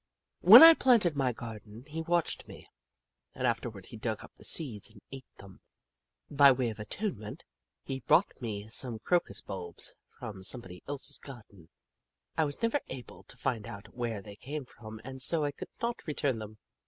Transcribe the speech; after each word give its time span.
When 0.39 0.63
I 0.63 0.73
planted 0.73 1.15
my 1.15 1.31
garden, 1.31 1.83
he 1.85 2.01
watched 2.01 2.47
me, 2.47 2.67
and 3.35 3.45
afterward 3.45 3.85
he 3.85 3.97
dug 3.97 4.23
up 4.23 4.33
the 4.33 4.43
seeds 4.43 4.89
and 4.89 4.99
ate 5.11 5.27
them. 5.37 5.61
By 6.27 6.51
way 6.53 6.71
of 6.71 6.79
atonement, 6.79 7.45
he 7.83 7.99
brought 7.99 8.41
me 8.41 8.67
some 8.67 8.97
crocus 8.97 9.41
bulbs 9.41 9.93
from 10.17 10.41
somebody's 10.41 10.81
else 10.87 11.15
gar 11.19 11.43
den. 11.51 11.69
I 12.35 12.45
was 12.45 12.63
never 12.63 12.79
able 12.89 13.25
to 13.25 13.37
find 13.37 13.67
out 13.67 13.93
where 13.93 14.23
they 14.23 14.35
came 14.35 14.65
from 14.65 14.99
and 15.03 15.21
so 15.21 15.43
I 15.43 15.51
could 15.51 15.69
not 15.79 16.07
return 16.07 16.39
them. 16.39 16.57